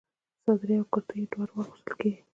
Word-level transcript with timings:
صدرۍ 0.43 0.75
او 0.79 0.85
کرتۍ 0.93 1.21
دواړه 1.31 1.53
اغوستل 1.61 1.93
کيږي. 1.99 2.21